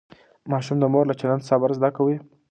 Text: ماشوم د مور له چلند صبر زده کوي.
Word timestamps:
ماشوم 0.51 0.77
د 0.81 0.85
مور 0.93 1.05
له 1.09 1.15
چلند 1.19 1.45
صبر 1.49 1.69
زده 1.77 1.89
کوي. 1.97 2.17